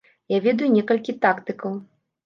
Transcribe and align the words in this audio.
Я 0.35 0.39
ведаю 0.45 0.71
некалькі 0.79 1.19
тактыкаў. 1.27 1.81